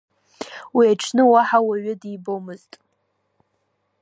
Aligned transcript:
Уи 0.75 0.85
аҽны 0.93 1.23
уаҳа 1.31 1.59
уаҩы 1.67 1.93
дибомызт. 2.01 2.71